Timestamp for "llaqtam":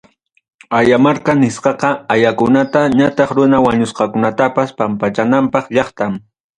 5.75-6.13